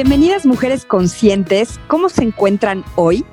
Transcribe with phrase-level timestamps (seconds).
[0.00, 3.24] Bienvenidas mujeres conscientes, ¿cómo se encuentran hoy?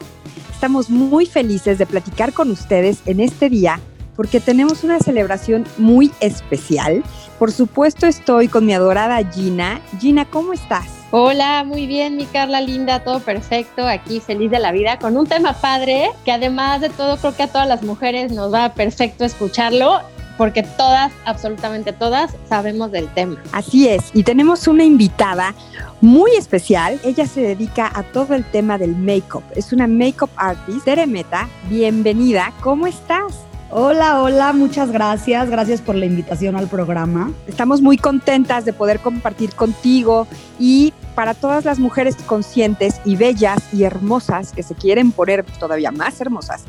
[0.51, 3.79] Estamos muy felices de platicar con ustedes en este día
[4.15, 7.03] porque tenemos una celebración muy especial.
[7.37, 9.79] Por supuesto estoy con mi adorada Gina.
[9.99, 10.87] Gina, ¿cómo estás?
[11.11, 15.27] Hola, muy bien, mi Carla linda, todo perfecto, aquí feliz de la vida, con un
[15.27, 19.23] tema padre, que además de todo creo que a todas las mujeres nos va perfecto
[19.23, 20.01] escucharlo
[20.37, 23.37] porque todas, absolutamente todas, sabemos del tema.
[23.51, 25.53] Así es, y tenemos una invitada
[26.01, 26.99] muy especial.
[27.03, 29.43] Ella se dedica a todo el tema del make-up.
[29.55, 30.85] Es una make-up artist.
[30.85, 32.51] Tere Meta, bienvenida.
[32.61, 33.33] ¿Cómo estás?
[33.71, 35.49] Hola, hola, muchas gracias.
[35.49, 37.31] Gracias por la invitación al programa.
[37.47, 40.27] Estamos muy contentas de poder compartir contigo
[40.59, 45.91] y para todas las mujeres conscientes y bellas y hermosas que se quieren poner todavía
[45.91, 46.63] más hermosas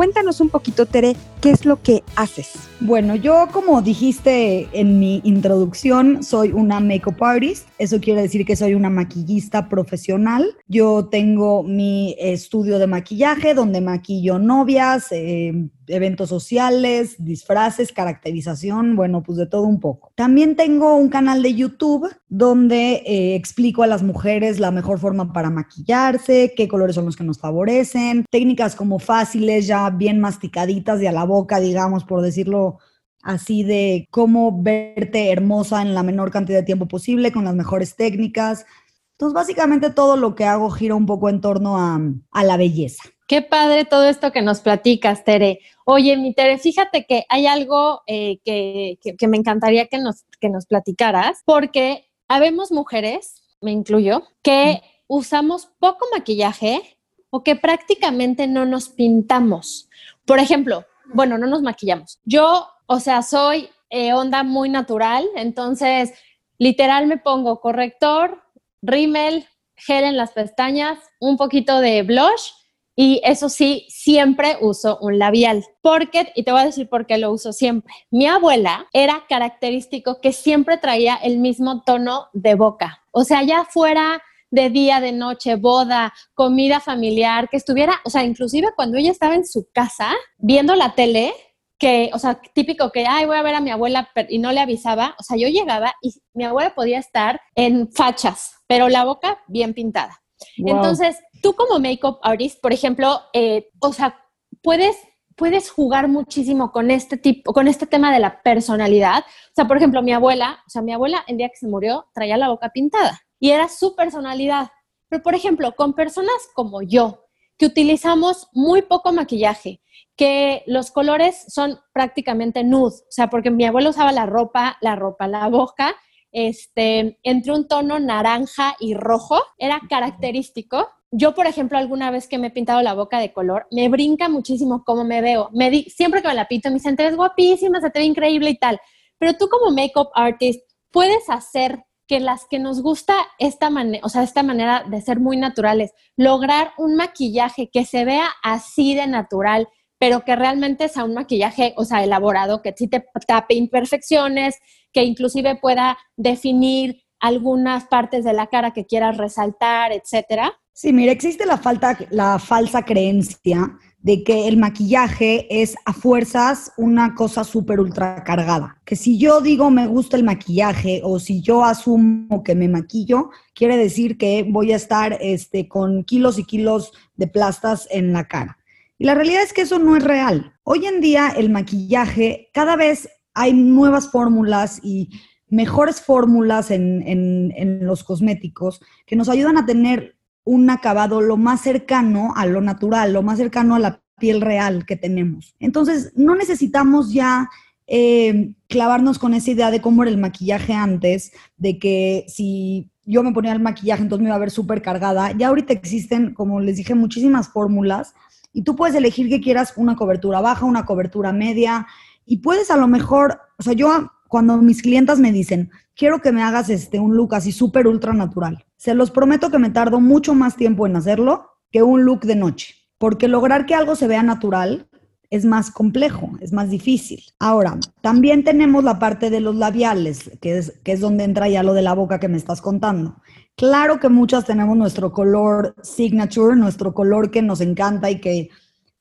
[0.00, 2.54] Cuéntanos un poquito, Tere, ¿qué es lo que haces?
[2.80, 7.68] Bueno, yo como dijiste en mi introducción, soy una makeup artist.
[7.76, 10.56] Eso quiere decir que soy una maquillista profesional.
[10.68, 19.22] Yo tengo mi estudio de maquillaje donde maquillo novias, eh, eventos sociales, disfraces, caracterización, bueno,
[19.22, 20.12] pues de todo un poco.
[20.14, 25.32] También tengo un canal de YouTube donde eh, explico a las mujeres la mejor forma
[25.32, 31.00] para maquillarse, qué colores son los que nos favorecen, técnicas como fáciles, ya bien masticaditas
[31.00, 32.78] de a la boca, digamos, por decirlo
[33.22, 37.96] así de cómo verte hermosa en la menor cantidad de tiempo posible, con las mejores
[37.96, 38.64] técnicas.
[39.12, 43.02] Entonces, básicamente todo lo que hago gira un poco en torno a la belleza.
[43.30, 45.60] Qué padre todo esto que nos platicas, Tere.
[45.84, 50.66] Oye, mi Tere, fíjate que hay algo eh, que, me encantaría que nos, que nos
[50.66, 56.98] platicaras, porque habemos mujeres, me incluyo, que usamos poco maquillaje
[57.30, 59.88] o que prácticamente no nos pintamos.
[60.26, 62.18] Por ejemplo, bueno, no nos maquillamos.
[62.24, 66.14] Yo, o sea, soy eh, onda muy natural, entonces
[66.58, 68.42] literal me pongo corrector,
[68.82, 69.46] rímel,
[69.76, 72.58] gel en las pestañas, un poquito de blush
[73.02, 75.64] y eso sí, siempre uso un labial.
[75.80, 77.94] Porque, y te voy a decir por qué lo uso siempre.
[78.10, 83.02] Mi abuela era característico que siempre traía el mismo tono de boca.
[83.10, 88.22] O sea, ya fuera de día, de noche, boda, comida familiar, que estuviera, o sea,
[88.22, 91.32] inclusive cuando ella estaba en su casa viendo la tele,
[91.78, 94.60] que, o sea, típico que, ay, voy a ver a mi abuela y no le
[94.60, 99.38] avisaba, o sea, yo llegaba y mi abuela podía estar en fachas, pero la boca
[99.48, 100.20] bien pintada.
[100.56, 104.18] Entonces, tú como makeup artist, por ejemplo, eh, o sea,
[104.62, 104.96] puedes
[105.36, 109.20] puedes jugar muchísimo con este tipo, con este tema de la personalidad.
[109.20, 112.06] O sea, por ejemplo, mi abuela, o sea, mi abuela el día que se murió
[112.12, 114.68] traía la boca pintada y era su personalidad.
[115.08, 117.24] Pero, por ejemplo, con personas como yo,
[117.56, 119.80] que utilizamos muy poco maquillaje,
[120.14, 124.94] que los colores son prácticamente nude, o sea, porque mi abuelo usaba la ropa, la
[124.94, 125.96] ropa, la boca
[126.32, 130.88] este, entre un tono naranja y rojo, era característico.
[131.12, 134.28] Yo, por ejemplo, alguna vez que me he pintado la boca de color, me brinca
[134.28, 135.50] muchísimo cómo me veo.
[135.52, 138.04] Me di, siempre que me la pinto, me dicen, te ves guapísima, se te ve
[138.04, 138.80] increíble y tal.
[139.18, 140.60] Pero tú como makeup artist,
[140.92, 145.20] puedes hacer que las que nos gusta esta manera, o sea, esta manera de ser
[145.20, 149.68] muy naturales, lograr un maquillaje que se vea así de natural,
[149.98, 154.58] pero que realmente sea un maquillaje, o sea, elaborado, que sí te tape imperfecciones,
[154.92, 160.52] que inclusive pueda definir algunas partes de la cara que quieras resaltar, etcétera?
[160.80, 166.72] Sí, mira, existe la, falta, la falsa creencia de que el maquillaje es a fuerzas
[166.78, 168.80] una cosa súper ultra cargada.
[168.86, 173.28] Que si yo digo me gusta el maquillaje o si yo asumo que me maquillo,
[173.52, 178.26] quiere decir que voy a estar este, con kilos y kilos de plastas en la
[178.26, 178.56] cara.
[178.96, 180.54] Y la realidad es que eso no es real.
[180.62, 185.10] Hoy en día el maquillaje, cada vez hay nuevas fórmulas y
[185.50, 190.16] mejores fórmulas en, los cosméticos que nos ayudan a tener
[190.50, 194.84] un acabado lo más cercano a lo natural, lo más cercano a la piel real
[194.84, 195.54] que tenemos.
[195.60, 197.48] Entonces, no necesitamos ya
[197.86, 203.22] eh, clavarnos con esa idea de cómo era el maquillaje antes, de que si yo
[203.22, 205.30] me ponía el maquillaje, entonces me iba a ver súper cargada.
[205.38, 208.12] Ya ahorita existen, como les dije, muchísimas fórmulas
[208.52, 211.86] y tú puedes elegir que quieras una cobertura baja, una cobertura media
[212.26, 215.70] y puedes a lo mejor, o sea, yo cuando mis clientas me dicen,
[216.00, 219.58] quiero que me hagas este, un look así súper ultra natural, se los prometo que
[219.58, 223.74] me tardo mucho más tiempo en hacerlo que un look de noche, porque lograr que
[223.74, 224.88] algo se vea natural
[225.28, 227.22] es más complejo, es más difícil.
[227.38, 231.62] Ahora, también tenemos la parte de los labiales, que es, que es donde entra ya
[231.62, 233.16] lo de la boca que me estás contando.
[233.54, 238.48] Claro que muchas tenemos nuestro color signature, nuestro color que nos encanta y que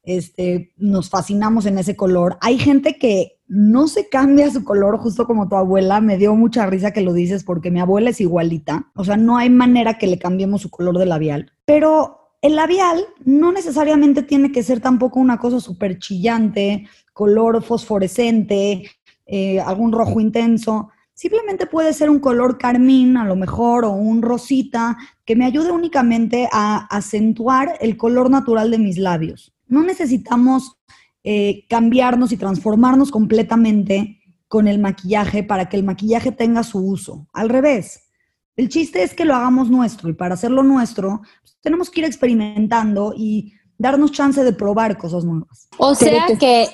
[0.04, 2.38] este, nos fascinamos en ese color.
[2.42, 6.00] Hay gente que no se cambia su color justo como tu abuela.
[6.02, 8.92] Me dio mucha risa que lo dices porque mi abuela es igualita.
[8.96, 11.52] O sea, no hay manera que le cambiemos su color de labial.
[11.66, 18.84] Pero el labial no necesariamente tiene que ser tampoco una cosa súper chillante, color fosforescente,
[19.26, 20.90] eh, algún rojo intenso.
[21.16, 24.96] Simplemente puede ser un color carmín, a lo mejor, o un rosita,
[25.26, 29.54] que me ayude únicamente a acentuar el color natural de mis labios.
[29.68, 30.78] No necesitamos
[31.24, 37.28] eh, cambiarnos y transformarnos completamente con el maquillaje para que el maquillaje tenga su uso.
[37.34, 38.10] Al revés,
[38.56, 42.06] el chiste es que lo hagamos nuestro y para hacerlo nuestro pues, tenemos que ir
[42.06, 45.70] experimentando y darnos chance de probar cosas nuevas.
[45.78, 46.68] O sea que,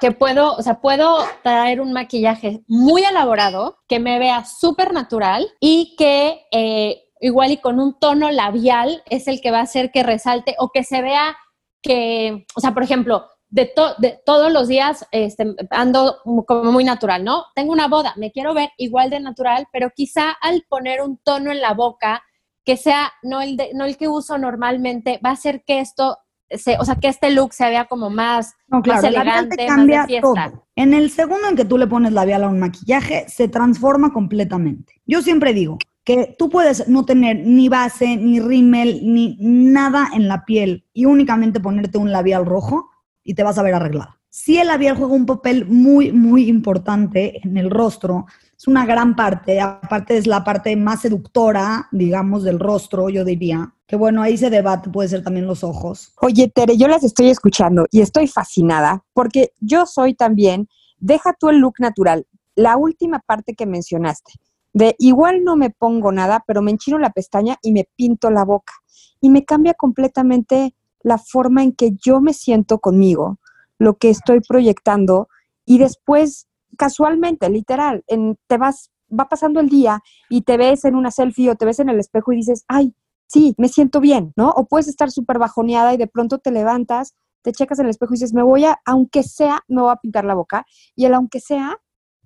[0.00, 5.46] que, puedo, o sea, puedo traer un maquillaje muy elaborado, que me vea súper natural
[5.60, 9.90] y que eh, igual y con un tono labial es el que va a hacer
[9.92, 11.36] que resalte o que se vea
[11.82, 17.24] que, o sea, por ejemplo, de, de, todos los días este, ando como muy natural,
[17.24, 17.44] ¿no?
[17.54, 21.50] Tengo una boda, me quiero ver igual de natural, pero quizá al poner un tono
[21.50, 22.22] en la boca
[22.64, 26.18] que sea no el, no el que uso normalmente, va a hacer que esto,
[26.48, 28.54] se, o sea, que este look se vea como más,
[29.02, 30.52] elegante, más de fiesta.
[30.76, 35.00] En el segundo en que tú le pones labial a un maquillaje, se transforma completamente.
[35.06, 40.28] Yo siempre digo, que tú puedes no tener ni base, ni rímel, ni nada en
[40.28, 42.88] la piel y únicamente ponerte un labial rojo
[43.30, 44.18] y te vas a ver arreglada.
[44.28, 48.26] Sí, el labial juega un papel muy, muy importante en el rostro.
[48.58, 53.72] Es una gran parte, aparte es la parte más seductora, digamos, del rostro, yo diría.
[53.86, 56.12] Que bueno, ahí se debate, puede ser también los ojos.
[56.20, 60.68] Oye, Tere, yo las estoy escuchando y estoy fascinada porque yo soy también,
[60.98, 64.32] deja tú el look natural, la última parte que mencionaste,
[64.72, 68.44] de igual no me pongo nada, pero me enchino la pestaña y me pinto la
[68.44, 68.72] boca.
[69.20, 73.38] Y me cambia completamente la forma en que yo me siento conmigo,
[73.78, 75.28] lo que estoy proyectando
[75.64, 80.94] y después casualmente, literal, en, te vas, va pasando el día y te ves en
[80.94, 82.94] una selfie o te ves en el espejo y dices, ay,
[83.26, 84.50] sí, me siento bien, ¿no?
[84.50, 88.12] O puedes estar súper bajoneada y de pronto te levantas, te checas en el espejo
[88.12, 90.66] y dices, me voy a, aunque sea, me voy a pintar la boca.
[90.94, 91.78] Y el aunque sea,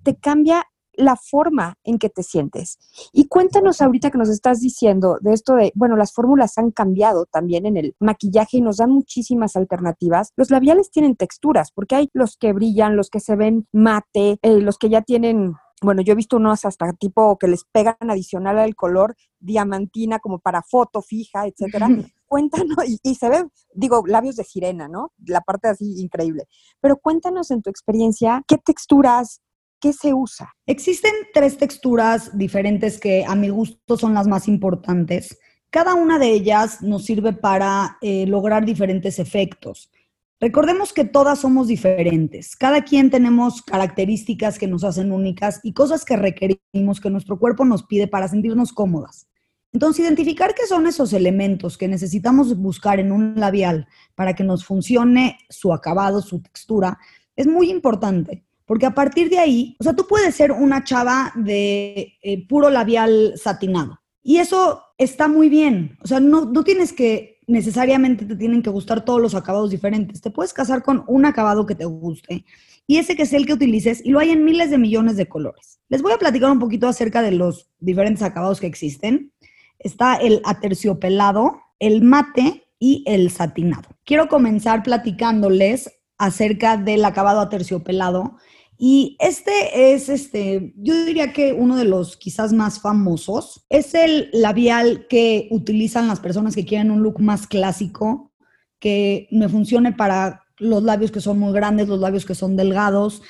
[0.03, 0.65] te cambia
[0.97, 2.77] la forma en que te sientes.
[3.11, 7.25] Y cuéntanos ahorita que nos estás diciendo de esto de, bueno, las fórmulas han cambiado
[7.25, 10.31] también en el maquillaje y nos dan muchísimas alternativas.
[10.35, 14.61] Los labiales tienen texturas, porque hay los que brillan, los que se ven mate, eh,
[14.61, 18.57] los que ya tienen bueno, yo he visto unos hasta tipo que les pegan adicional
[18.57, 21.87] al color diamantina como para foto fija, etcétera.
[22.27, 25.11] Cuéntanos, y, y, se ve, digo, labios de sirena, ¿no?
[25.25, 26.47] La parte así increíble.
[26.81, 29.41] Pero cuéntanos en tu experiencia, ¿qué texturas,
[29.79, 30.53] ¿qué se usa?
[30.65, 35.37] Existen tres texturas diferentes que a mi gusto son las más importantes.
[35.69, 39.91] Cada una de ellas nos sirve para eh, lograr diferentes efectos.
[40.39, 42.55] Recordemos que todas somos diferentes.
[42.55, 47.65] Cada quien tenemos características que nos hacen únicas y cosas que requerimos, que nuestro cuerpo
[47.65, 49.27] nos pide para sentirnos cómodas.
[49.75, 54.63] Entonces, identificar qué son esos elementos que necesitamos buscar en un labial para que nos
[54.63, 56.97] funcione su acabado, su textura,
[57.35, 58.44] es muy importante.
[58.65, 62.69] Porque a partir de ahí, o sea, tú puedes ser una chava de eh, puro
[62.69, 63.99] labial satinado.
[64.23, 65.97] Y eso está muy bien.
[66.03, 70.21] O sea, no, no tienes que necesariamente te tienen que gustar todos los acabados diferentes.
[70.21, 72.43] Te puedes casar con un acabado que te guste
[72.87, 75.27] y ese que es el que utilices y lo hay en miles de millones de
[75.27, 75.79] colores.
[75.89, 79.31] Les voy a platicar un poquito acerca de los diferentes acabados que existen.
[79.79, 83.89] Está el aterciopelado, el mate y el satinado.
[84.03, 88.37] Quiero comenzar platicándoles acerca del acabado aterciopelado
[88.77, 93.65] y este es, este, yo diría que uno de los quizás más famosos.
[93.69, 98.33] Es el labial que utilizan las personas que quieren un look más clásico,
[98.79, 103.21] que me funcione para los labios que son muy grandes, los labios que son delgados,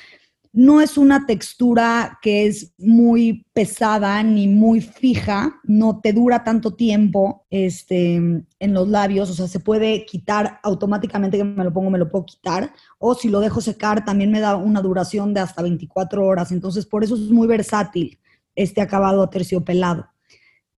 [0.56, 6.72] no es una textura que es muy pesada ni muy fija, no te dura tanto
[6.72, 11.90] tiempo este, en los labios, o sea, se puede quitar automáticamente que me lo pongo,
[11.90, 15.40] me lo puedo quitar, o si lo dejo secar también me da una duración de
[15.40, 18.18] hasta 24 horas, entonces por eso es muy versátil
[18.54, 20.06] este acabado terciopelado.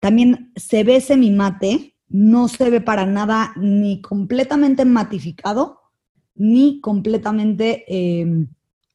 [0.01, 5.79] También se ve semi mate, no se ve para nada ni completamente matificado,
[6.35, 7.85] ni completamente...
[7.87, 8.49] Eh,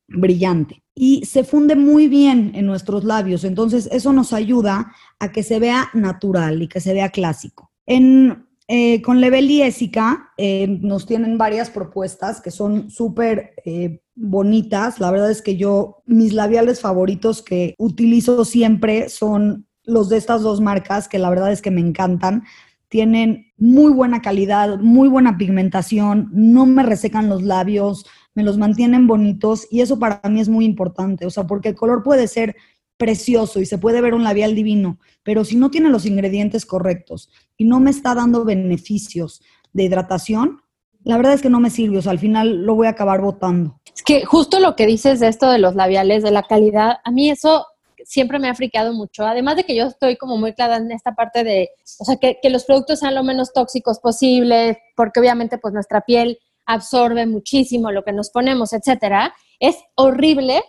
[0.07, 0.83] brillante.
[0.95, 3.43] y se funde muy bien en nuestros labios.
[3.43, 7.71] Entonces, eso nos ayuda a que se vea natural y que se vea clásico.
[7.87, 14.01] En, eh, con Level y Ésica eh, nos tienen varias propuestas que son súper eh,
[14.15, 14.99] bonitas.
[14.99, 20.43] La verdad es que yo, mis labiales favoritos que utilizo siempre son los de estas
[20.43, 22.43] dos marcas, que la verdad es que me encantan.
[22.87, 29.07] Tienen muy buena calidad, muy buena pigmentación, no me resecan los labios, me los mantienen
[29.07, 32.55] bonitos y eso para mí es muy importante, o sea, porque el color puede ser
[32.97, 37.29] precioso y se puede ver un labial divino, pero si no tiene los ingredientes correctos
[37.57, 39.41] y no me está dando beneficios
[39.73, 40.61] de hidratación,
[41.03, 43.21] la verdad es que no me sirve, o sea, al final lo voy a acabar
[43.21, 43.79] botando.
[43.93, 47.11] Es que justo lo que dices de esto de los labiales, de la calidad, a
[47.11, 47.65] mí eso
[48.05, 49.25] siempre me ha fricado mucho.
[49.25, 52.37] Además de que yo estoy como muy clara en esta parte de, o sea, que,
[52.41, 57.91] que los productos sean lo menos tóxicos posible, porque obviamente pues nuestra piel absorbe muchísimo
[57.91, 60.63] lo que nos ponemos, etcétera, es horrible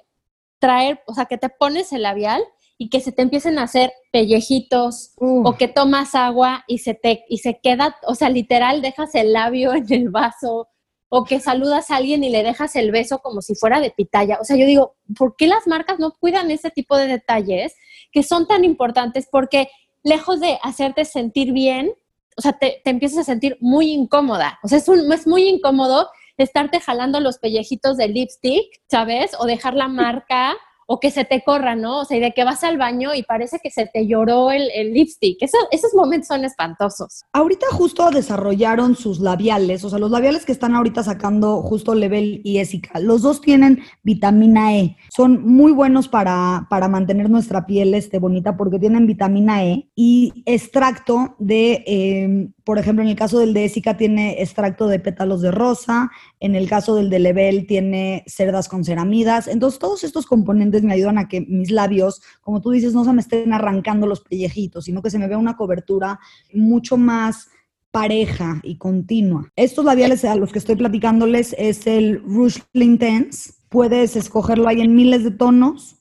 [0.59, 2.43] traer, o sea, que te pones el labial
[2.79, 7.25] y que se te empiecen a hacer pellejitos o que tomas agua y se te
[7.29, 10.69] y se queda, o sea, literal dejas el labio en el vaso
[11.09, 14.39] o que saludas a alguien y le dejas el beso como si fuera de pitaya.
[14.41, 17.77] O sea, yo digo, ¿por qué las marcas no cuidan ese tipo de detalles
[18.11, 19.29] que son tan importantes?
[19.31, 19.69] Porque
[20.03, 21.93] lejos de hacerte sentir bien,
[22.37, 24.59] o sea, te, empiezas a sentir muy incómoda.
[24.62, 29.33] O sea, es, es muy incómodo estarte jalando los pellejitos del lipstick, ¿sabes?
[29.38, 30.55] O dejar la marca
[30.87, 32.00] o que se te corra, ¿no?
[32.00, 34.93] O sea, y de que vas al baño y parece que se te lloró el,
[34.93, 35.38] lipstick.
[35.43, 37.25] esos momentos son espantosos.
[37.33, 42.41] Ahorita justo desarrollaron sus labiales, o sea, los labiales que están ahorita sacando justo Level
[42.45, 44.97] y Essica, los dos tienen vitamina E.
[45.11, 50.45] Son muy buenos para, para mantener nuestra piel este, bonita porque tienen vitamina E y
[50.47, 55.42] extracto de, em, por ejemplo, en el caso del de Essica tiene extracto de pétalos
[55.42, 59.49] de rosa, en el caso del de Level tiene cerdas con ceramidas.
[59.49, 63.12] Entonces, todos estos componentes me ayudan a que mis labios, como tú dices, no se
[63.12, 66.18] me estén arrancando los pellejitos, sino que se me vea una cobertura
[66.54, 67.49] mucho más
[67.90, 69.52] pareja y continua.
[69.54, 73.52] Estos labiales a los que estoy platicándoles es el Rouge Intense.
[73.68, 76.00] Puedes escogerlo ahí en miles de tonos.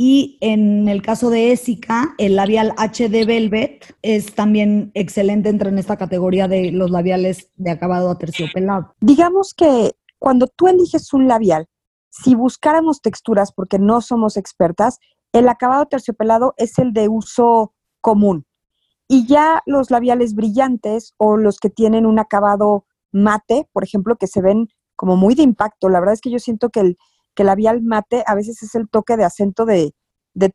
[0.00, 5.78] Y en el caso de Essica, el labial HD Velvet es también excelente, entra en
[5.80, 8.94] esta categoría de los labiales de acabado aterciopelado.
[9.00, 11.66] Digamos que cuando tú eliges un labial,
[12.10, 15.00] si buscáramos texturas, porque no somos expertas,
[15.32, 18.46] el acabado terciopelado es el de uso común.
[19.08, 24.28] Y ya los labiales brillantes o los que tienen un acabado mate, por ejemplo, que
[24.28, 25.88] se ven como muy de impacto.
[25.88, 26.98] La verdad es que yo siento que el,
[27.38, 29.94] que labial mate a veces es el toque de acento de,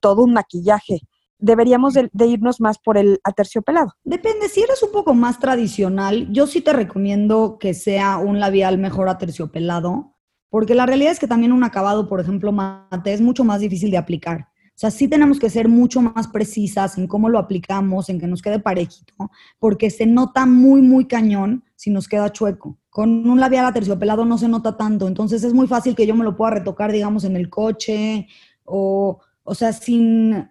[0.01, 0.99] todo un maquillaje.
[1.39, 3.93] Deberíamos de, de, irnos más por el aterciopelado.
[4.03, 8.79] Depende, si eres un poco más tradicional, yo sí te recomiendo que sea un labial
[8.79, 10.17] mejor aterciopelado,
[10.49, 13.89] porque la realidad es que también un acabado, por ejemplo, mate, es mucho más difícil
[13.89, 14.49] de aplicar.
[14.75, 18.27] O sea, sí tenemos que ser mucho más precisas en cómo lo aplicamos, en que
[18.27, 19.13] nos quede parejito,
[19.59, 22.79] porque se nota muy, muy cañón si nos queda chueco.
[22.89, 26.23] Con un labial aterciopelado no se nota tanto, entonces es muy fácil que yo me
[26.23, 28.27] lo pueda retocar, digamos, en el coche
[28.65, 30.49] o, o sea, sin,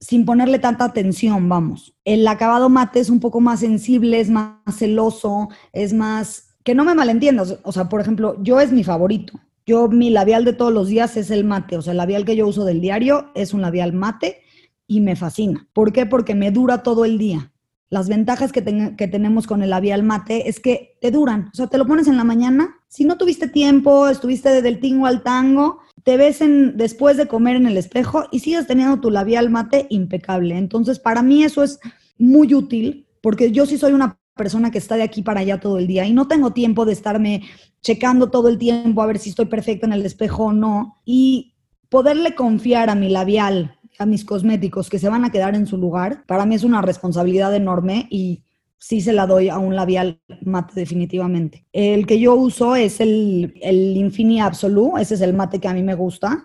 [0.00, 1.94] sin ponerle tanta atención, vamos.
[2.04, 6.84] El acabado mate es un poco más sensible, es más celoso, es más que no
[6.84, 9.38] me malentiendas, o sea, por ejemplo, yo es mi favorito.
[9.66, 12.36] Yo, mi labial de todos los días es el mate, o sea, el labial que
[12.36, 14.42] yo uso del diario es un labial mate
[14.86, 15.66] y me fascina.
[15.72, 16.04] ¿Por qué?
[16.04, 17.50] Porque me dura todo el día.
[17.88, 18.62] Las ventajas que,
[18.96, 21.50] que, tenemos con el labial mate es que te duran.
[21.52, 22.76] O sea, te lo pones en la mañana.
[22.88, 27.56] Si no tuviste tiempo, estuviste del tingo al tango, te ves en, después de comer
[27.56, 30.56] en el espejo y sigues teniendo tu labial mate impecable.
[30.58, 31.78] Entonces, para mí eso es
[32.18, 35.78] muy útil porque yo sí soy una persona que está de aquí para allá todo
[35.78, 37.42] el día y no tengo tiempo de estarme
[37.82, 41.54] checando todo el tiempo a ver si estoy perfecta en el espejo o no y
[41.88, 45.76] poderle confiar a mi labial, a mis cosméticos que se van a quedar en su
[45.76, 48.42] lugar, para mí es una responsabilidad enorme y
[48.78, 51.66] sí se la doy a un labial mate definitivamente.
[51.72, 55.74] El que yo uso es el, el Infini Absolu, ese es el mate que a
[55.74, 56.44] mí me gusta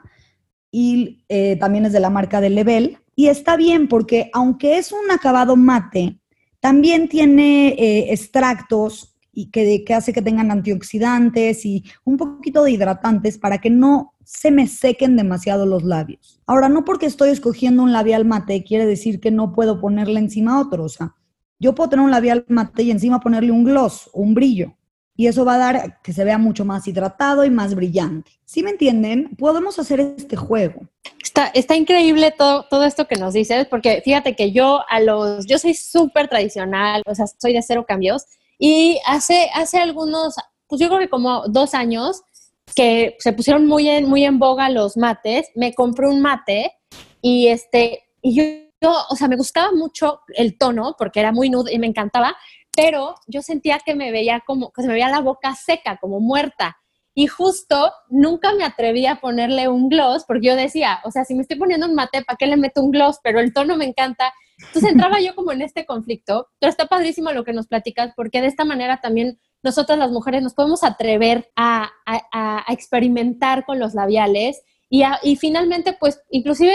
[0.71, 4.91] y eh, también es de la marca de Level y está bien porque aunque es
[4.91, 6.18] un acabado mate,
[6.59, 12.71] también tiene eh, extractos y que, que, hace que tengan antioxidantes y un poquito de
[12.71, 16.41] hidratantes para que no se me sequen demasiado los labios.
[16.45, 20.59] Ahora, no porque estoy escogiendo un labial mate quiere decir que no puedo ponerle encima
[20.59, 20.83] otro.
[20.83, 21.15] O sea,
[21.59, 24.75] yo puedo tener un labial mate y encima ponerle un gloss un brillo.
[25.19, 28.31] Y eso va a dar que se vea mucho más hidratado y más brillante.
[28.45, 29.35] ¿Sí me entienden?
[29.35, 30.87] Podemos hacer este juego.
[31.21, 35.45] Está, está increíble todo, todo esto que nos dices, porque fíjate que yo a los,
[35.45, 40.35] yo soy súper tradicional, o sea, soy de cero cambios, y hace, hace algunos,
[40.67, 42.21] pues yo creo que como dos años,
[42.73, 46.71] que se pusieron muy en, muy en boga los mates, me compré un mate
[47.21, 48.43] y este, y yo,
[48.81, 52.37] yo, o sea, me gustaba mucho el tono porque era muy nude y me encantaba,
[52.79, 56.21] pero yo sentía que me veía como, que se me veía la boca seca, como
[56.21, 56.77] muerta.
[57.13, 61.35] Y justo nunca me atreví a ponerle un gloss porque yo decía, o sea, si
[61.35, 63.17] me estoy poniendo un mate, ¿para qué le meto un gloss?
[63.21, 64.31] Pero el tono me encanta.
[64.59, 68.39] Entonces entraba yo como en este conflicto, pero está padrísimo lo que nos platicas porque
[68.39, 73.79] de esta manera también nosotras las mujeres nos podemos atrever a, a, a experimentar con
[73.79, 76.73] los labiales y, y finalmente pues inclusive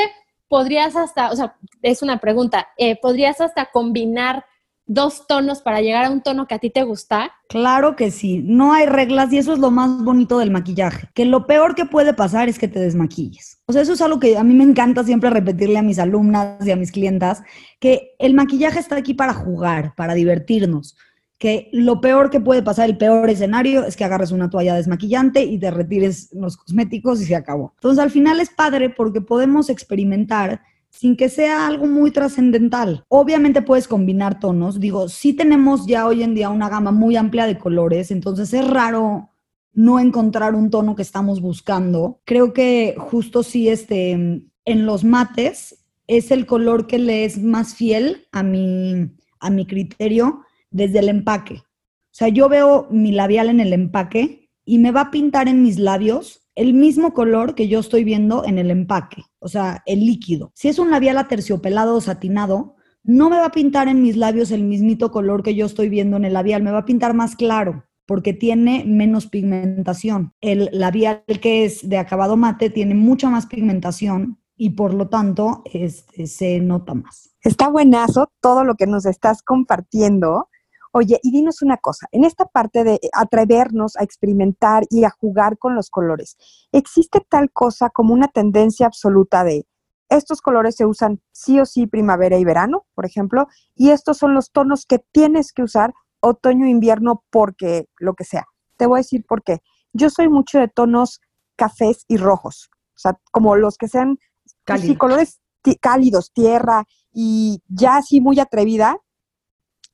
[0.48, 4.44] podrías hasta, o sea, es una pregunta, eh, podrías hasta combinar
[4.86, 7.32] dos tonos para llegar a un tono que a ti te gusta?
[7.48, 11.24] Claro que sí, no hay reglas y eso es lo más bonito del maquillaje, que
[11.24, 13.60] lo peor que puede pasar es que te desmaquilles.
[13.66, 16.66] O sea, eso es algo que a mí me encanta siempre repetirle a mis alumnas
[16.66, 17.42] y a mis clientas,
[17.80, 20.96] que el maquillaje está aquí para jugar, para divertirnos
[21.38, 25.42] que lo peor que puede pasar, el peor escenario, es que agarres una toalla desmaquillante
[25.42, 27.72] y te retires los cosméticos y se acabó.
[27.74, 30.62] Entonces, al final es padre porque podemos experimentar
[30.94, 33.04] sin que sea algo muy trascendental.
[33.08, 34.78] Obviamente puedes combinar tonos.
[34.78, 38.66] Digo, sí tenemos ya hoy en día una gama muy amplia de colores, entonces es
[38.66, 39.30] raro
[39.72, 42.20] no encontrar un tono que estamos buscando.
[42.24, 47.74] Creo que justo sí, este, en los mates es el color que le es más
[47.74, 49.10] fiel a mi,
[49.40, 51.54] a mi criterio desde el empaque.
[51.54, 55.64] O sea, yo veo mi labial en el empaque y me va a pintar en
[55.64, 60.00] mis labios el mismo color que yo estoy viendo en el empaque, o sea, el
[60.00, 60.52] líquido.
[60.54, 64.50] Si es un labial aterciopelado o satinado, no me va a pintar en mis labios
[64.50, 67.36] el mismito color que yo estoy viendo en el labial, me va a pintar más
[67.36, 70.32] claro porque tiene menos pigmentación.
[70.40, 75.62] El labial que es de acabado mate tiene mucha más pigmentación y por lo tanto
[75.72, 77.34] este, se nota más.
[77.40, 80.48] Está buenazo todo lo que nos estás compartiendo.
[80.96, 85.58] Oye, y dinos una cosa, en esta parte de atrevernos a experimentar y a jugar
[85.58, 86.36] con los colores,
[86.70, 89.66] ¿existe tal cosa como una tendencia absoluta de
[90.08, 94.34] estos colores se usan sí o sí primavera y verano, por ejemplo, y estos son
[94.34, 98.46] los tonos que tienes que usar otoño invierno porque lo que sea?
[98.76, 99.62] Te voy a decir por qué.
[99.94, 101.20] Yo soy mucho de tonos
[101.56, 104.18] cafés y rojos, o sea, como los que sean
[104.62, 105.40] casi colores
[105.80, 108.98] cálidos, tierra y ya así muy atrevida,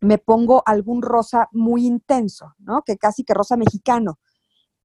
[0.01, 2.83] me pongo algún rosa muy intenso, ¿no?
[2.83, 4.19] Que casi que rosa mexicano.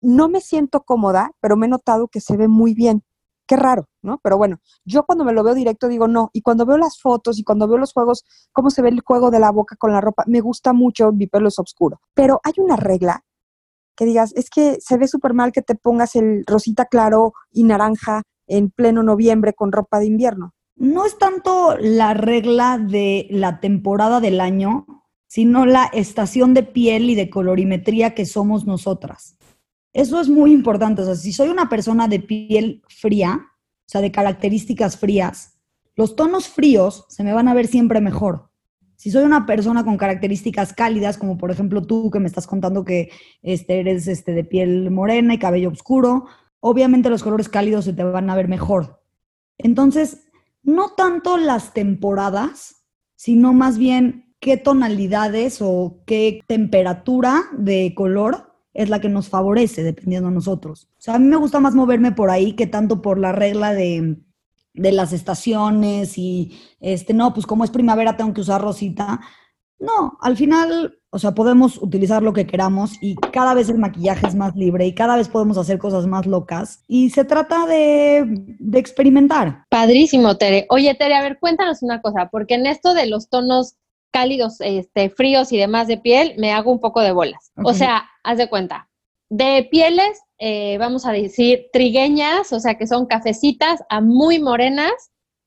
[0.01, 3.03] No me siento cómoda, pero me he notado que se ve muy bien.
[3.47, 4.19] Qué raro, ¿no?
[4.23, 6.29] Pero bueno, yo cuando me lo veo directo digo no.
[6.33, 9.31] Y cuando veo las fotos y cuando veo los juegos, cómo se ve el juego
[9.31, 12.01] de la boca con la ropa, me gusta mucho, mi pelo es oscuro.
[12.13, 13.23] Pero hay una regla
[13.95, 17.63] que digas, es que se ve súper mal que te pongas el rosita claro y
[17.63, 20.53] naranja en pleno noviembre con ropa de invierno.
[20.75, 24.85] No es tanto la regla de la temporada del año,
[25.35, 29.35] sino la estación de piel y de colorimetría que somos nosotras.
[29.91, 31.01] Eso es muy importante.
[31.01, 35.59] O sea, si soy una persona de piel fría, o sea, de características frías,
[35.97, 38.49] los tonos fríos se me van a ver siempre mejor.
[38.95, 42.85] Si soy una persona con características cálidas, como por ejemplo tú que me estás contando
[42.85, 46.27] que este, eres este, de piel morena y cabello oscuro,
[46.61, 49.03] obviamente los colores cálidos se te van a ver mejor.
[49.57, 50.29] Entonces,
[50.63, 52.85] no tanto las temporadas,
[53.17, 59.83] sino más bien qué tonalidades o qué temperatura de color es la que nos favorece,
[59.83, 60.89] dependiendo de nosotros.
[60.97, 63.73] O sea, a mí me gusta más moverme por ahí que tanto por la regla
[63.73, 64.17] de,
[64.73, 69.21] de las estaciones y, este, no, pues como es primavera tengo que usar rosita.
[69.79, 74.27] No, al final, o sea, podemos utilizar lo que queramos y cada vez el maquillaje
[74.27, 78.25] es más libre y cada vez podemos hacer cosas más locas y se trata de,
[78.59, 79.63] de experimentar.
[79.69, 80.65] Padrísimo, Tere.
[80.69, 83.75] Oye, Tere, a ver, cuéntanos una cosa, porque en esto de los tonos
[84.11, 87.51] cálidos, este, fríos y demás de piel, me hago un poco de bolas.
[87.63, 88.89] O sea, haz de cuenta.
[89.29, 94.93] De pieles, eh, vamos a decir, trigueñas, o sea, que son cafecitas a muy morenas.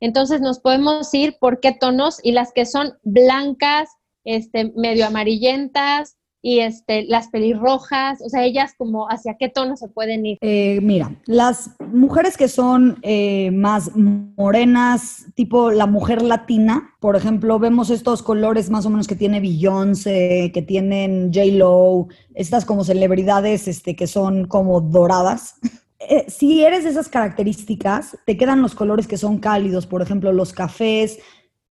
[0.00, 3.88] Entonces nos podemos ir por qué tonos y las que son blancas,
[4.24, 9.88] este, medio amarillentas, y este, las pelirrojas, o sea, ellas como hacia qué tono se
[9.88, 10.38] pueden ir.
[10.40, 17.58] Eh, mira, las mujeres que son eh, más morenas, tipo la mujer latina, por ejemplo,
[17.58, 23.66] vemos estos colores más o menos que tiene Beyoncé, que tienen J-Lo, estas como celebridades
[23.66, 25.56] este, que son como doradas.
[26.00, 30.32] Eh, si eres de esas características, te quedan los colores que son cálidos, por ejemplo,
[30.32, 31.18] los cafés,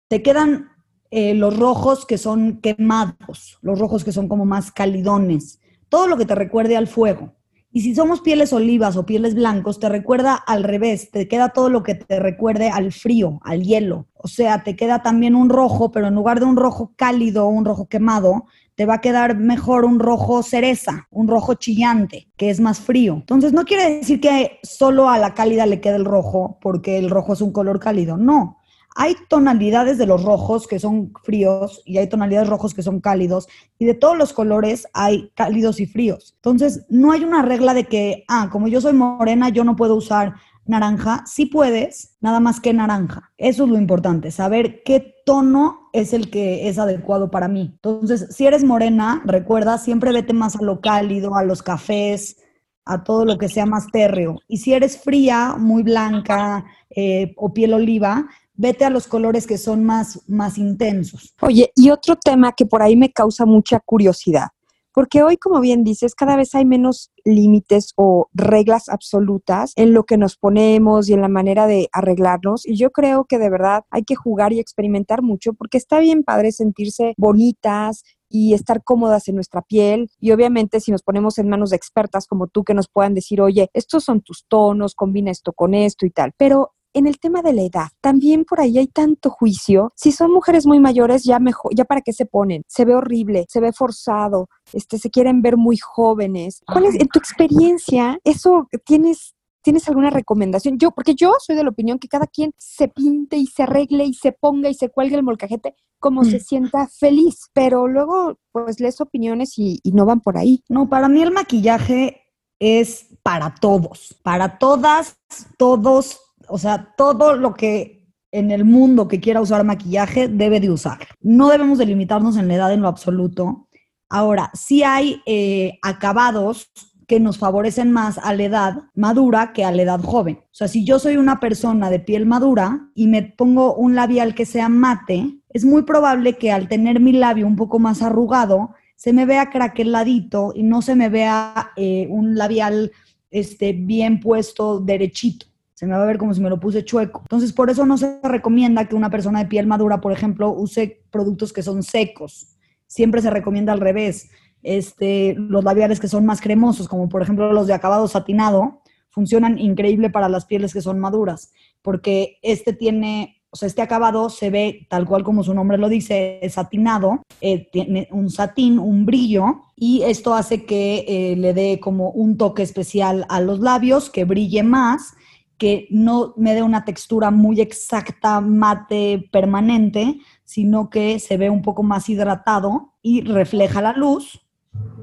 [0.07, 0.69] te quedan
[1.15, 6.17] eh, los rojos que son quemados, los rojos que son como más calidones, todo lo
[6.17, 7.35] que te recuerde al fuego.
[7.71, 11.69] Y si somos pieles olivas o pieles blancos, te recuerda al revés, te queda todo
[11.69, 14.07] lo que te recuerde al frío, al hielo.
[14.15, 17.65] O sea, te queda también un rojo, pero en lugar de un rojo cálido un
[17.65, 22.59] rojo quemado, te va a quedar mejor un rojo cereza, un rojo chillante, que es
[22.59, 23.13] más frío.
[23.13, 27.11] Entonces, no quiere decir que solo a la cálida le quede el rojo, porque el
[27.11, 28.57] rojo es un color cálido, no.
[28.95, 33.47] Hay tonalidades de los rojos que son fríos y hay tonalidades rojos que son cálidos
[33.79, 36.33] y de todos los colores hay cálidos y fríos.
[36.35, 39.95] Entonces, no hay una regla de que, ah, como yo soy morena, yo no puedo
[39.95, 43.31] usar naranja, sí puedes, nada más que naranja.
[43.37, 47.71] Eso es lo importante, saber qué tono es el que es adecuado para mí.
[47.73, 52.37] Entonces, si eres morena, recuerda, siempre vete más a lo cálido, a los cafés,
[52.85, 54.39] a todo lo que sea más térreo.
[54.47, 59.57] Y si eres fría, muy blanca eh, o piel oliva, vete a los colores que
[59.57, 61.33] son más, más intensos.
[61.41, 64.49] Oye, y otro tema que por ahí me causa mucha curiosidad.
[64.93, 70.03] Porque hoy, como bien dices, cada vez hay menos límites o reglas absolutas en lo
[70.03, 72.63] que nos ponemos y en la manera de arreglarnos.
[72.63, 76.23] Y yo creo que de verdad hay que jugar y experimentar mucho porque está bien
[76.23, 80.11] padre sentirse bonitas y estar cómodas en nuestra piel.
[80.19, 83.41] Y obviamente si nos ponemos en manos de expertas como tú que nos puedan decir,
[83.41, 86.33] oye, estos son tus tonos, combina esto con esto y tal.
[86.37, 89.91] Pero en el tema de la edad, también por ahí hay tanto juicio.
[89.95, 92.63] Si son mujeres muy mayores, ya mejor, ya para qué se ponen.
[92.67, 96.61] Se ve horrible, se ve forzado, este, se quieren ver muy jóvenes.
[96.65, 100.77] ¿Cuál es, en tu experiencia, eso tienes ¿Tienes alguna recomendación?
[100.77, 104.03] Yo, porque yo soy de la opinión que cada quien se pinte y se arregle
[104.03, 106.41] y se ponga y se cuelgue el molcajete como se mm.
[106.41, 110.61] sienta feliz, pero luego pues lees opiniones y, y no van por ahí.
[110.67, 112.23] No, para mí el maquillaje
[112.59, 115.17] es para todos, para todas,
[115.57, 118.03] todos, o sea, todo lo que
[118.33, 120.99] en el mundo que quiera usar maquillaje debe de usar.
[121.21, 123.69] No debemos de limitarnos en la edad en lo absoluto.
[124.09, 126.71] Ahora, sí hay eh, acabados
[127.07, 130.39] que nos favorecen más a la edad madura que a la edad joven.
[130.45, 134.33] O sea, si yo soy una persona de piel madura y me pongo un labial
[134.33, 138.71] que sea mate, es muy probable que al tener mi labio un poco más arrugado,
[138.95, 142.91] se me vea craqueladito y no se me vea eh, un labial
[143.29, 147.21] este, bien puesto derechito se me va a ver como si me lo puse chueco.
[147.21, 151.03] Entonces, por eso no se recomienda que una persona de piel madura, por ejemplo, use
[151.11, 152.55] productos que son secos.
[152.87, 154.29] Siempre se recomienda al revés.
[154.61, 159.59] Este, los labiales que son más cremosos, como por ejemplo los de acabado satinado, funcionan
[159.59, 164.49] increíble para las pieles que son maduras, porque este tiene, o sea, este acabado se
[164.49, 169.05] ve tal cual como su nombre lo dice, es satinado, eh, tiene un satín, un
[169.05, 174.09] brillo, y esto hace que eh, le dé como un toque especial a los labios,
[174.09, 175.13] que brille más
[175.63, 181.61] que no me dé una textura muy exacta, mate, permanente, sino que se ve un
[181.61, 184.45] poco más hidratado y refleja la luz.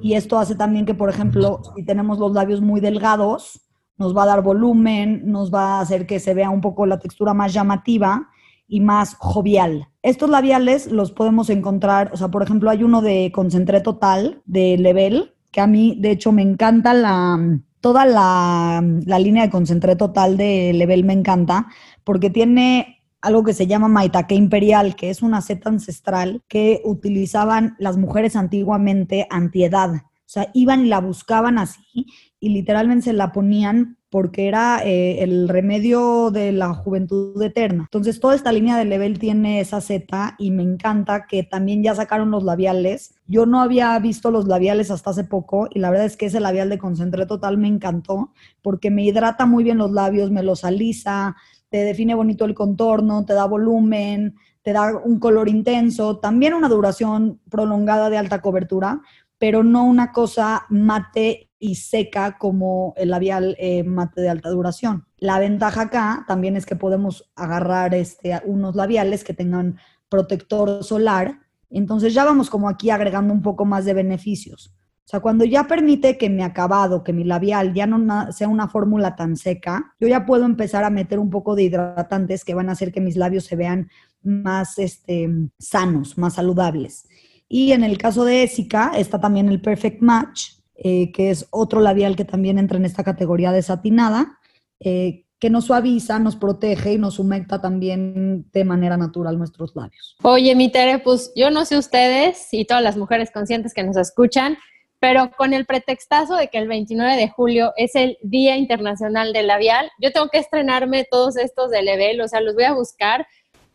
[0.02, 4.24] Y esto hace también que, por ejemplo, si tenemos los labios muy delgados, nos va
[4.24, 7.54] a dar volumen, nos va a hacer que se vea un poco la textura más
[7.54, 8.28] llamativa
[8.68, 9.88] y más jovial.
[10.02, 14.76] Estos labiales los podemos encontrar, o sea, por ejemplo, hay uno de concentré total, de
[14.76, 17.38] Level, que a mí, de hecho, me encanta la,
[17.80, 18.82] toda la,
[19.18, 21.68] línea de concentré total de Level me encanta
[22.04, 27.76] porque tiene algo que se llama maitake imperial, que es una seta ancestral que utilizaban
[27.78, 29.90] las mujeres antiguamente antiedad.
[29.94, 32.06] O sea, iban y la buscaban así
[32.38, 37.84] y literalmente se la ponían porque era eh, el remedio de la juventud eterna.
[37.84, 41.94] Entonces, toda esta línea de Level tiene esa seta y me encanta que también ya
[41.94, 43.14] sacaron los labiales.
[43.26, 46.40] Yo no había visto los labiales hasta hace poco y la verdad es que ese
[46.40, 50.64] labial de concentré total me encantó porque me hidrata muy bien los labios, me los
[50.64, 51.36] alisa,
[51.68, 56.68] te define bonito el contorno, te da volumen, te da un color intenso, también una
[56.68, 59.00] duración prolongada de alta cobertura,
[59.38, 65.06] pero no una cosa mate y seca como el labial eh, mate de alta duración.
[65.18, 71.38] La ventaja acá también es que podemos agarrar este, unos labiales que tengan protector solar,
[71.68, 74.74] entonces ya vamos como aquí agregando un poco más de beneficios.
[75.04, 78.68] O sea, cuando ya permite que mi acabado, que mi labial ya no sea una
[78.68, 82.68] fórmula tan seca, yo ya puedo empezar a meter un poco de hidratantes que van
[82.68, 83.90] a hacer que mis labios se vean
[84.22, 87.08] más este, sanos, más saludables.
[87.48, 91.80] Y en el caso de Ésica está también el Perfect Match, eh, que es otro
[91.80, 94.38] labial que también entra en esta categoría de satinada,
[94.80, 100.16] eh, que nos suaviza, nos protege y nos humecta también de manera natural nuestros labios.
[100.22, 103.98] Oye, mi Tere, pues yo no sé ustedes y todas las mujeres conscientes que nos
[103.98, 104.56] escuchan,
[105.00, 109.48] pero con el pretextazo de que el 29 de julio es el Día Internacional del
[109.48, 113.26] Labial, yo tengo que estrenarme todos estos de Level, o sea, los voy a buscar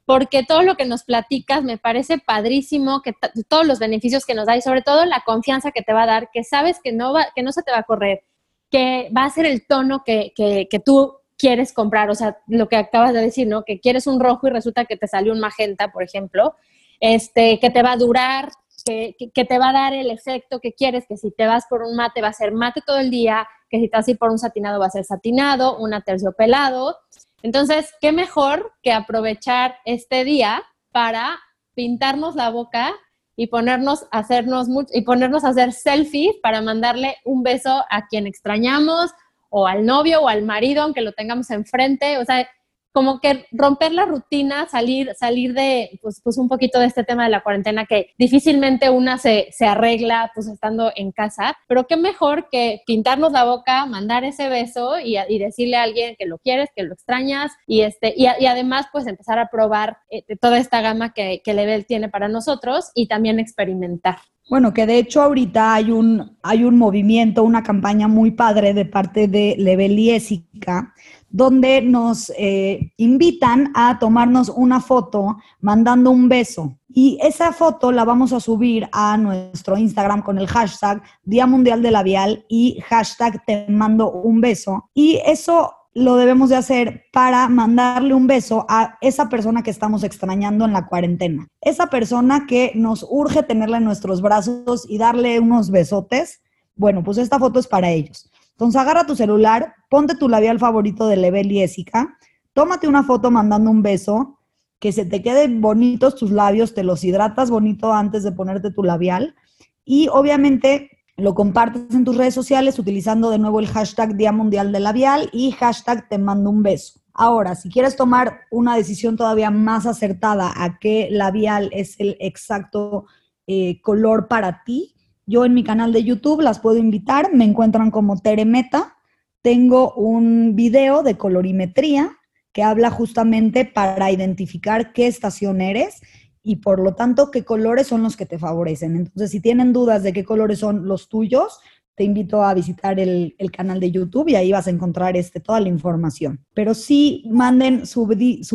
[0.05, 3.13] porque todo lo que nos platicas me parece padrísimo, que
[3.47, 6.07] todos los beneficios que nos da y sobre todo la confianza que te va a
[6.07, 8.23] dar, que sabes que no, va, que no se te va a correr,
[8.69, 12.69] que va a ser el tono que, que, que tú quieres comprar, o sea, lo
[12.69, 13.63] que acabas de decir, ¿no?
[13.63, 16.55] Que quieres un rojo y resulta que te salió un magenta, por ejemplo,
[16.99, 18.49] este, que te va a durar,
[18.85, 21.81] que, que, te va a dar el efecto que quieres, que si te vas por
[21.81, 24.17] un mate va a ser mate todo el día, que si te vas a ir
[24.17, 26.97] por un satinado va a ser satinado, un aterciopelado.
[27.45, 31.37] Entonces, ¿qué mejor que aprovechar este día para
[31.75, 32.91] pintarnos la boca
[33.35, 38.25] y ponernos a hacernos y ponernos a hacer selfies para mandarle un beso a quien
[38.25, 39.11] extrañamos
[39.51, 42.17] o al novio o al marido, aunque lo tengamos enfrente.
[42.17, 42.49] O sea,
[42.95, 47.25] como que romper la rutina, salir, salir de, pues, pues un poquito de este tema
[47.25, 51.97] de la cuarentena que difícilmente una se, se arregla pues estando en casa, pero qué
[51.97, 56.37] mejor que pintarnos la boca, mandar ese beso y, y decirle a alguien que lo
[56.37, 60.57] quieres, que lo extrañas y, este, y, y además pues empezar a probar eh, toda
[60.57, 64.19] esta gama que, que Level tiene para nosotros y también experimentar.
[64.47, 68.85] Bueno, que de hecho ahorita hay un, hay un movimiento, una campaña muy padre de
[68.85, 70.93] parte de Level y Ésica,
[71.35, 76.77] donde nos eh, invitan a tomarnos una foto mandando un beso.
[76.87, 81.81] Y esa foto la vamos a subir a nuestro Instagram con el hashtag Día Mundial
[81.81, 84.89] de Labial y hashtag Te mando un beso.
[84.93, 90.05] Y eso lo debemos de hacer para mandarle un beso a esa persona que estamos
[90.05, 91.49] extrañando en la cuarentena.
[91.59, 96.39] Esa persona que nos urge tenerla en nuestros brazos y darle unos besotes.
[96.77, 98.31] Bueno, pues esta foto es para ellos.
[98.55, 102.17] Entonces agarra tu celular, ponte tu labial favorito de Level y Jessica,
[102.53, 104.39] tómate una foto mandando un beso,
[104.79, 108.83] que se te queden bonitos tus labios, te los hidratas bonito antes de ponerte tu
[108.83, 109.35] labial
[109.83, 114.71] y obviamente lo compartes en tus redes sociales utilizando de nuevo el hashtag Día Mundial
[114.71, 116.99] del Labial y hashtag Te mando un beso.
[117.13, 123.05] Ahora, si quieres tomar una decisión todavía más acertada a qué labial es el exacto
[123.47, 124.94] eh, color para ti,
[125.25, 128.95] yo en mi canal de YouTube las puedo invitar, me encuentran como Tere Meta.
[129.41, 132.17] Tengo un video de colorimetría
[132.51, 136.01] que habla justamente para identificar qué estación eres
[136.41, 138.95] y por lo tanto qué colores son los que te favorecen.
[138.95, 141.59] Entonces, si tienen dudas de qué colores son los tuyos,
[141.95, 145.59] te invito a visitar el, canal de YouTube y ahí vas a encontrar este, toda
[145.59, 146.45] la información.
[146.53, 148.05] Pero sí, manden su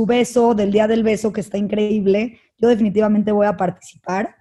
[0.06, 2.38] beso del Día del Beso, que está increíble.
[2.58, 4.36] Yo definitivamente voy a participar.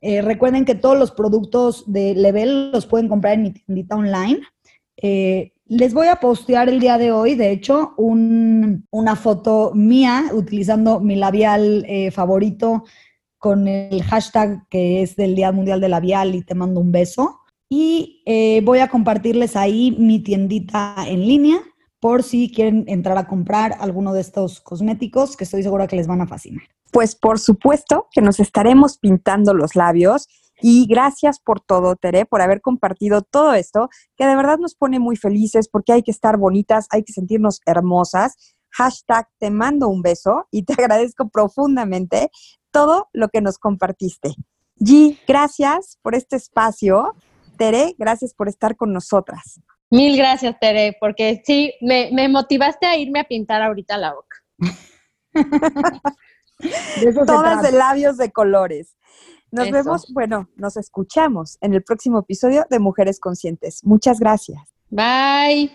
[0.00, 4.40] Eh, recuerden que todos los productos de Level los pueden comprar en mi tiendita online.
[4.96, 11.00] Eh, les voy a postear el día de hoy, de hecho, una foto mía utilizando
[11.00, 12.84] mi labial eh, favorito
[13.38, 17.40] con el hashtag que es del Día Mundial del Labial y te mando un beso.
[17.68, 18.24] Y
[18.64, 21.58] voy a compartirles ahí mi tiendita en línea
[22.00, 26.08] por si quieren entrar a comprar alguno de estos cosméticos que estoy segura que les
[26.08, 26.64] van a fascinar.
[26.92, 30.26] Pues por supuesto que nos estaremos pintando los labios
[30.62, 34.98] y gracias por todo, Tere, por haber compartido todo esto, que de verdad nos pone
[34.98, 38.36] muy felices porque hay que estar bonitas, hay que sentirnos hermosas.
[38.70, 42.30] Hashtag te mando un beso y te agradezco profundamente
[42.70, 44.34] todo lo que nos compartiste.
[44.78, 47.14] G, gracias por este espacio.
[47.56, 49.60] Tere, gracias por estar con nosotras.
[49.90, 54.36] Mil gracias, Tere, porque sí, me, me motivaste a irme a pintar ahorita la boca.
[57.26, 58.96] Todas de labios de colores.
[59.50, 63.84] Nos vemos, bueno, nos escuchamos en el próximo episodio de Mujeres Conscientes.
[63.84, 64.60] Muchas gracias.
[64.90, 65.72] Bye.